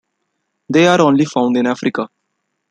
They 0.67 0.87
are 0.87 0.99
only 0.99 1.25
found 1.25 1.57
in 1.57 1.67
Africa. 1.67 2.09